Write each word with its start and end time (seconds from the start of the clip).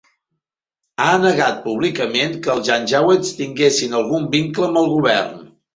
Ha 1.03 1.09
negat 1.25 1.59
públicament 1.67 2.35
que 2.47 2.55
els 2.55 2.67
Janjaweed 2.71 3.33
tinguessin 3.45 3.97
algun 4.03 4.29
vincle 4.37 4.71
amb 4.73 4.85
el 4.85 4.95
govern. 4.99 5.43